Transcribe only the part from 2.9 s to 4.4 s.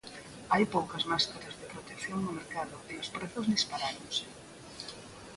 e os prezos disparáronse.